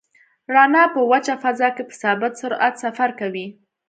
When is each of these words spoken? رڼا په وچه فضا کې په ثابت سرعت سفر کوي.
رڼا 0.55 0.83
په 0.93 1.01
وچه 1.11 1.35
فضا 1.43 1.69
کې 1.75 1.83
په 1.89 1.93
ثابت 2.01 2.31
سرعت 2.41 2.73
سفر 2.83 3.09
کوي. 3.19 3.45